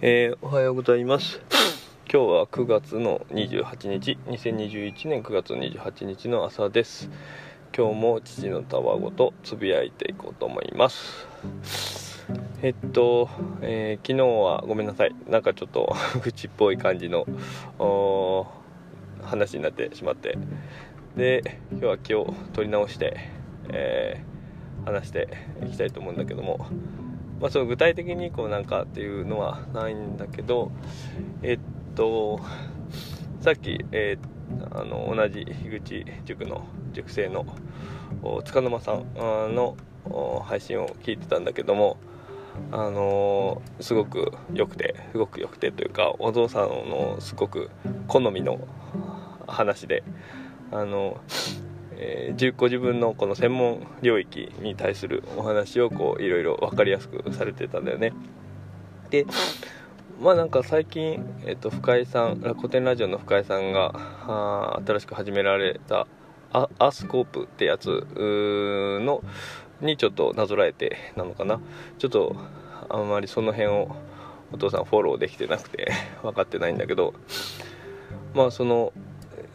[0.00, 1.40] えーおはようございます。
[2.08, 4.16] 今日は9月の28日。
[4.28, 7.10] 2021年9月28日の朝です。
[7.76, 11.26] 今日も父のたわごとつぶやいていこうと思います。
[12.62, 13.28] えっと、
[13.60, 15.16] えー昨日はごめんなさい。
[15.28, 17.26] なんかちょっと 愚痴っぽい感じの
[19.24, 20.38] 話になってしまって。
[21.16, 23.16] で今日は気を取り直して、
[23.70, 24.38] えー
[24.84, 25.28] 話して
[25.66, 26.68] いきたいと思うんだけども。
[27.40, 30.72] まあ、その具体的にこうなんかっていうのはないんだけど
[31.42, 31.58] えっ
[31.94, 32.40] と
[33.40, 34.38] さっき、えー
[34.70, 37.44] あの同じ樋口塾の塾生の
[38.44, 39.04] 塚沼さん
[39.54, 39.76] の
[40.46, 41.98] 配信を聞いてたんだけども
[42.72, 47.70] あのーすごく良くてすごく良くてというかお父さんのすごく
[48.06, 48.58] 好みの
[49.46, 50.02] 話で
[50.72, 51.20] あの
[52.00, 58.12] えーご自分のこの専門領域に対するお話をこういろいろ分かりやすくされてたんだよね。
[59.10, 59.26] で
[60.20, 66.06] まあなんか最近、えっと深井さん古典ラジオの深井さんが新しく始められた
[66.52, 69.22] アアスコープってやつの
[69.80, 71.60] にちょっとなぞらえてなのかな。
[71.98, 72.36] ちょっと
[72.88, 73.96] あんまりその辺を
[74.52, 77.14] お父さんフォローできてなくて分かってないんだけど。
[78.34, 78.92] まあその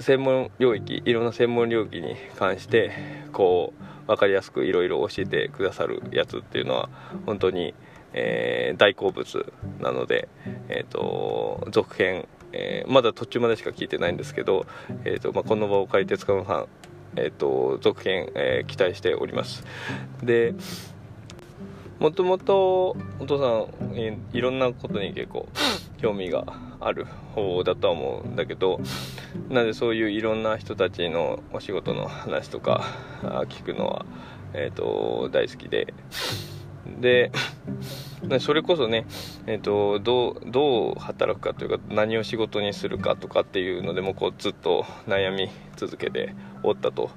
[0.00, 2.92] 専門領域いろんな専門領域に関して
[3.32, 6.88] こう分かりやすくいろいろ教えてくださるやつっていうのは
[7.26, 7.74] 本当に、
[8.12, 10.28] えー大好物なので、
[10.68, 14.66] えー、と続編、えーまだ途中までしか聞いてないんですけど、
[15.04, 16.66] えーとまあ、この場を借りて塚野さん、
[17.16, 19.64] えー、と続編、えー期待しております。
[20.22, 20.54] で
[21.98, 25.48] もともとお父さんえーいろんなことに結構
[26.00, 26.46] 興味が
[26.80, 28.80] ある方だとは思うんだけど
[29.48, 32.84] なのでそういういろんな人たちのお仕事の話とか
[33.48, 34.06] 聞くのは、
[34.52, 35.92] えー、と大好きで。
[37.00, 37.30] で
[38.40, 39.06] それこそね、
[39.46, 47.10] えー、とどうどう働くかというか何を仕事にするかとかっていうのでもこうずっと悩み続けておったと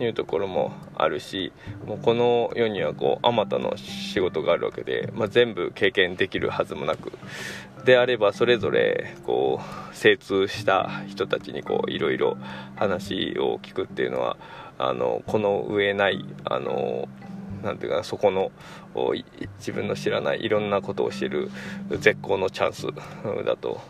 [0.00, 1.52] いうところもあるし
[1.86, 7.12] もうこの世にはあまたの仕事があるわけで、まあ、全部経験できるはずもなく
[7.84, 9.60] であればそれぞれこ
[9.92, 12.36] う精通した人たちにいろいろ
[12.76, 14.36] 話を聞くっていうのは
[14.78, 17.08] あのこの上ないあの
[17.72, 17.78] ん。
[17.78, 18.50] ていうかそこの
[19.58, 21.50] 自分の知らないいろんなことを知る
[21.90, 22.86] 絶好のチャンス
[23.44, 23.80] だと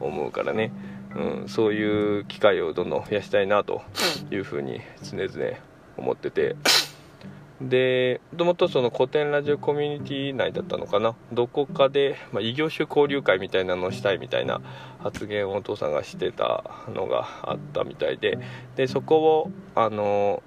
[0.00, 0.72] 思うからね、
[1.14, 3.82] うん、そういう機会をどんどん増やしたいなと
[4.30, 5.56] いうふうに常々
[5.96, 6.56] 思ってて。
[7.60, 11.14] でもともとその古典ラジオコミュニティ内だったのかな。
[11.32, 14.60] どこかで、まあ、異業種交流会みたいなのをしたいみたいな
[15.02, 18.38] 発言をお父さんがしてたのがあったみたいで。
[18.76, 20.42] でそこをあの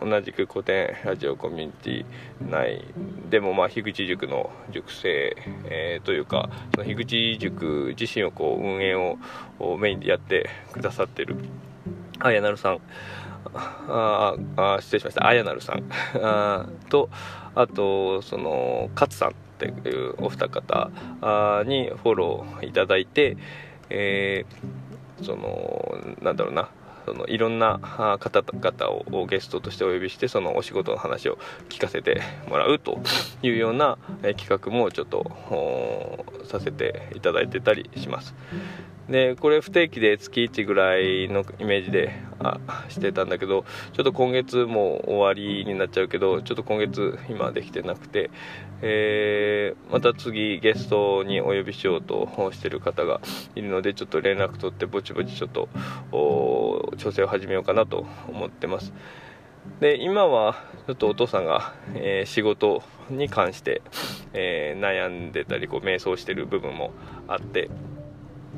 [0.00, 2.04] 同じく古典ラジオコミュニティ
[2.50, 2.84] 内
[3.30, 9.16] でもまあ樋口塾の塾生、えーというか樋口塾自身をこう運営を
[9.78, 11.36] メインでやってくださってる。
[12.20, 12.80] あやなるさん。
[13.54, 15.26] ああ失礼しました。
[15.26, 15.84] あやなるさん。
[16.22, 17.08] あと
[17.54, 20.90] あとその勝さんっていうお二方
[21.22, 23.36] あにフォローいただいて、
[23.90, 26.68] えーそのなんだろうな。
[27.04, 27.78] そのいろんな
[28.20, 31.38] 方々をゲストとしてお呼びしてそのお仕事の話を
[31.68, 32.98] 聞かせてもらうと
[33.42, 38.34] いうような企画もちょっとさせていただいてたりします。
[39.08, 48.30] でこれ不定期で月1ぐらいのイメージであしてたんだけどちょっと今月も終わりになっちゃうけどちょっと今月今できてなくて、
[48.80, 53.20] えーまた次ゲストにお呼びしようとしてる方が
[53.54, 55.68] いるのでちょっと連絡取ってぼちぼちちょっと
[56.96, 58.92] 調整を始めようかなと思ってます。
[59.80, 63.82] で今はちょっとお父さんが、えー仕事に関して、
[64.32, 66.92] えー悩んでたりこう迷走してる部分も
[67.28, 67.68] あって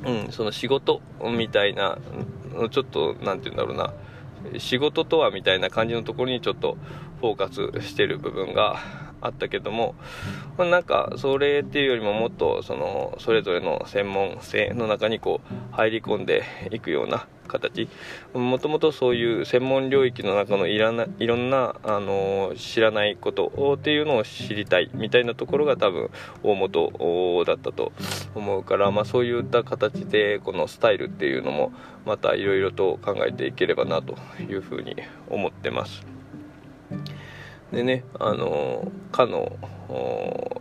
[0.07, 1.01] うん、その仕事
[1.37, 1.99] みたいな
[2.71, 3.93] ちょっと何て言うんだろうな
[4.59, 6.77] 仕事とはみたいな感じのところにちょっと
[7.21, 7.49] フォーカ
[7.81, 8.79] スしてる部分が
[9.21, 9.95] あったけども、
[10.59, 17.89] まあなんかそれっていうよりももっとそのそれぞれの専門性の中にこう入り込んでいくような形
[18.35, 26.11] もともとそういう専門領域の中のいらないろんな、あの知らないことっていうのを知りたいみたいなところが多分
[26.43, 27.93] 大元だったと
[28.35, 31.73] 思うから、まあ、そういった形でこのスタイルっていうのも
[32.05, 34.97] またいろいろと考えていければなというふうに
[35.31, 36.16] 思ってます。
[37.73, 39.57] でねあのかの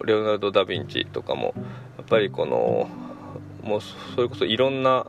[0.05, 1.53] レオナルド・ダ・ヴィンチとかも
[1.97, 2.89] やっぱりこの
[3.63, 5.05] もうそれこそいろんな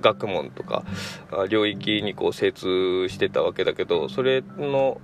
[0.00, 0.84] 学問とか
[1.48, 5.00] 領域にこう精通してたわけだけどそれの、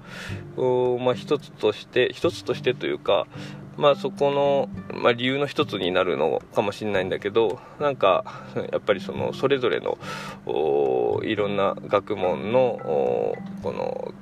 [1.00, 3.26] まあ、一つとして一つとしてというか
[3.76, 4.68] まあそこの、
[5.00, 9.98] まあ、理由の一つになるのかもしれないんだけどなんかやっぱりそのそれぞれの
[11.22, 12.78] いろんな学問の
[13.62, 14.12] この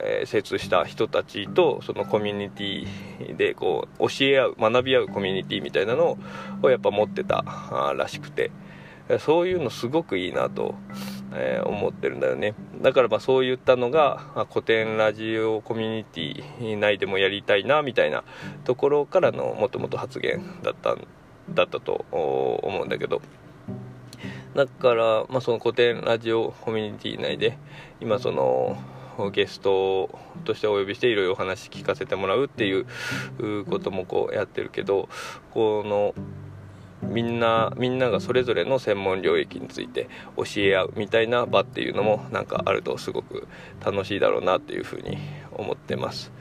[0.00, 6.18] えー、精通した人たちとそのコミュニティでこう教え合う学び合うコミュニティみたいなの
[6.62, 7.44] をやっぱ持ってた
[7.96, 8.50] らしくて
[9.20, 10.74] そういうのすごくいいなと、
[11.34, 12.54] えー、思ってるんだよね。
[12.82, 18.22] だからまあそういったのが古典ラジオコミュニティ内でもやりたいなみたいな
[18.64, 20.94] ところからのもともと発言だった
[21.48, 23.22] だったと思うんだけど。
[24.54, 27.56] だから、まあ、その古典ラジオコミュニティ内で
[28.00, 28.76] 今その
[29.30, 30.10] ゲスト
[30.44, 32.86] としてお呼びしていろいろお話聞かせてもらうっていう
[33.66, 35.08] こともこうやってるけど
[35.50, 36.14] この
[37.02, 43.46] みんなみんながそれぞれの専門領域について教え合うみたいな場っていうのもなんかあるとすごく
[43.84, 45.18] 楽しいだろうなっていうふうに
[45.52, 46.32] 思ってます。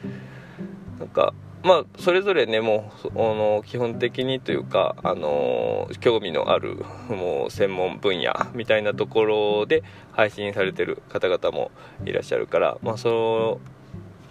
[1.00, 11.72] なんかまあそれぞれねもうあの基本的にというかあの興味のあるもう専門分野みたいなところで配信されてる方々も
[12.06, 13.60] いらっしゃるからまあそ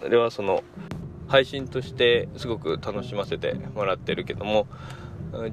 [0.07, 0.63] れはその
[1.27, 4.67] 配信としてすごく楽しませてもらってるけども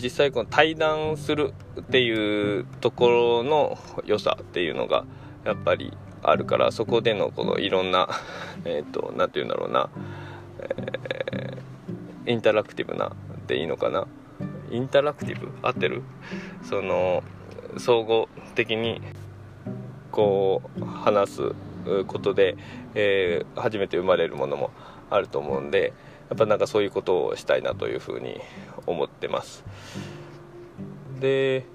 [0.00, 5.04] 実際この対談するっていうところの良さっていうのが
[5.44, 5.92] やっぱり
[6.22, 8.08] あるからそこでのこのいろんな
[8.64, 9.90] えっ、ー、と何て言うんだろうな、
[10.60, 11.23] えー、
[12.26, 13.12] インタラクティブなっ
[13.46, 14.06] ていいのかな？
[14.70, 15.50] インタラクティブ？
[15.62, 16.02] 合ってる？
[16.62, 17.22] その
[17.78, 19.00] 総合的に
[20.10, 21.52] こう話す
[22.06, 22.56] ことで、
[22.94, 24.70] えー、初めて生まれるものも
[25.10, 25.92] あると思うんで
[26.30, 28.40] やっぱなんかそういうことをしたいなというふうに
[28.86, 29.64] 思ってます。
[31.20, 31.66] で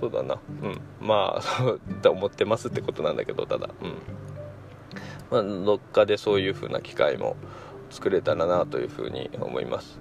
[0.00, 0.38] そうだな。
[0.62, 0.80] うん。
[1.00, 3.70] まあそうって思ってますってことなんだけどただ。
[3.80, 3.94] うん。
[5.30, 7.36] まあどっかでそういうふうな機会も
[7.92, 10.00] 作れたらなというふうに思います。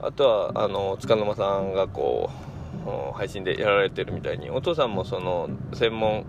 [0.00, 2.28] あとはあの塚沼さんがこ
[2.84, 6.24] う配信でやられてるみたいにお父さんもその専門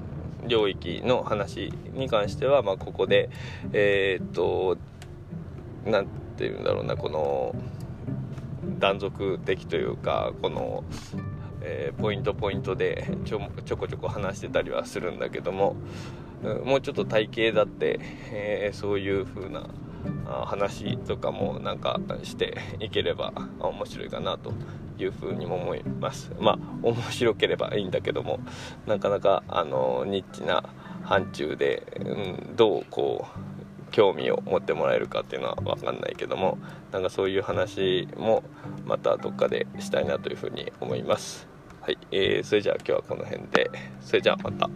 [0.48, 3.30] 領域の話に関しては、まあ、ここで
[3.72, 4.78] えー、っと
[5.86, 7.56] 何て言うんだろうなこの
[8.80, 10.84] 断続的というかこの、
[11.62, 15.76] えー、ポイントポイントでちょちょこちょこ話してたりはするんだけども、
[16.66, 18.00] もうちょっと体型だって、
[18.32, 19.68] えー、そういう風な
[20.26, 24.54] 話とかもなんかして いければ面白いかなと
[24.98, 26.32] いうふうにも思います。
[26.40, 28.40] まあ面白ければいいんだけども
[28.86, 30.64] なかなかあのニッチな
[31.04, 36.58] 範疇で、うん、どうこう興味を持ってもらえるかっていうのは分かんないけども
[36.92, 38.44] なんかそういう話も
[38.86, 41.48] またどっかでしたいなというふうに思います。
[41.82, 43.70] はい、えー、それじゃあ今日はこの辺で。
[44.00, 44.70] それじゃあまた。